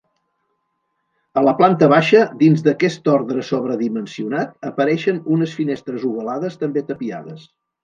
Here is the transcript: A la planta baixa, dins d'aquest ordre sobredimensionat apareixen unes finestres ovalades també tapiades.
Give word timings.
A 1.41 1.43
la 1.47 1.53
planta 1.59 1.89
baixa, 1.91 2.21
dins 2.39 2.63
d'aquest 2.69 3.11
ordre 3.17 3.45
sobredimensionat 3.51 4.67
apareixen 4.73 5.23
unes 5.39 5.57
finestres 5.61 6.11
ovalades 6.11 6.61
també 6.65 6.87
tapiades. 6.91 7.49